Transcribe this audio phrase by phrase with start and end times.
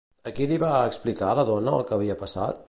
[0.29, 2.59] A qui li va explicar la dona el que havia passat?